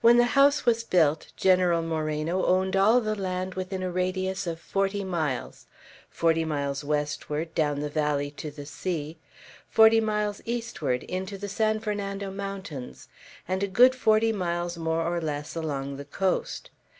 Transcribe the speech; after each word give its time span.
When 0.00 0.16
the 0.16 0.24
house 0.34 0.66
was 0.66 0.82
built, 0.82 1.30
General 1.36 1.82
Moreno 1.82 2.44
owned 2.44 2.74
all 2.74 3.00
the 3.00 3.14
land 3.14 3.54
within 3.54 3.80
a 3.84 3.92
radius 3.92 4.44
of 4.44 4.58
forty 4.58 5.04
miles, 5.04 5.66
forty 6.10 6.44
miles 6.44 6.82
westward, 6.82 7.54
down 7.54 7.78
the 7.78 7.88
valley 7.88 8.28
to 8.32 8.50
the 8.50 8.66
sea; 8.66 9.18
forty 9.68 10.00
miles 10.00 10.40
eastward, 10.46 11.04
into 11.04 11.38
the 11.38 11.48
San 11.48 11.78
Fernando 11.78 12.28
Mountains; 12.32 13.06
and 13.46 13.72
good 13.72 13.94
forty 13.94 14.32
miles 14.32 14.76
more 14.76 15.06
or 15.06 15.20
less 15.20 15.54
along 15.54 15.96
the 15.96 16.06
coast. 16.06 16.70